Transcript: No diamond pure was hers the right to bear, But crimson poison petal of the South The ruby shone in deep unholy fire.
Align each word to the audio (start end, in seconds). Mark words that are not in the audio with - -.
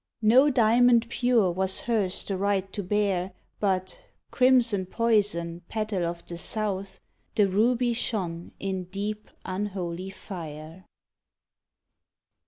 No 0.23 0.49
diamond 0.49 1.07
pure 1.09 1.51
was 1.51 1.81
hers 1.81 2.25
the 2.25 2.35
right 2.35 2.73
to 2.73 2.81
bear, 2.81 3.33
But 3.59 4.03
crimson 4.31 4.87
poison 4.87 5.61
petal 5.69 6.07
of 6.07 6.25
the 6.25 6.39
South 6.39 6.99
The 7.35 7.47
ruby 7.47 7.93
shone 7.93 8.51
in 8.59 8.85
deep 8.85 9.29
unholy 9.45 10.09
fire. 10.09 10.85